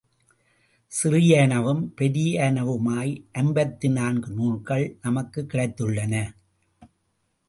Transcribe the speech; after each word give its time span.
சிறியனவும், 0.91 1.83
பெரியனவுமாய் 1.97 3.23
ஐம்பத்து 3.31 3.89
நான்கு 3.89 4.31
நூல்கள் 4.31 4.97
நமக்குக் 5.01 5.49
கிடைத்துள்ளன. 5.53 6.33